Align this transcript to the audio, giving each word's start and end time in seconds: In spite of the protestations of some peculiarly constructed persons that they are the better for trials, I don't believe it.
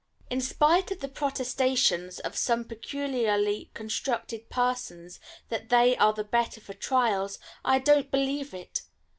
In 0.31 0.41
spite 0.41 0.89
of 0.89 0.99
the 0.99 1.07
protestations 1.07 2.17
of 2.21 2.35
some 2.35 2.65
peculiarly 2.65 3.69
constructed 3.75 4.49
persons 4.49 5.19
that 5.49 5.69
they 5.69 5.95
are 5.95 6.11
the 6.11 6.23
better 6.23 6.59
for 6.59 6.73
trials, 6.73 7.37
I 7.63 7.77
don't 7.77 8.09
believe 8.09 8.51
it. 8.51 8.81